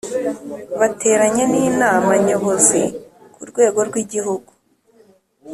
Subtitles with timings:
[0.79, 2.83] bateranye n inama Nyobozi
[3.33, 4.49] ku rwego rw Igihugu